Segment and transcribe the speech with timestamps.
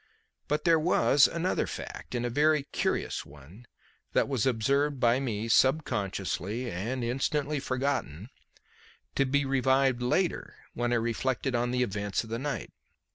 [0.47, 3.67] But there was another fact, and a very curious one,
[4.13, 8.31] that was observed by me subconsciously and instantly forgotten,
[9.13, 12.73] to be revived later when I reflected on the events of the night.